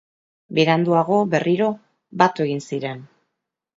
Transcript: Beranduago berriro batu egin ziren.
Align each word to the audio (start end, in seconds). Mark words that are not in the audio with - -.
Beranduago 0.59 1.19
berriro 1.35 1.67
batu 2.23 2.47
egin 2.47 2.67
ziren. 2.71 3.05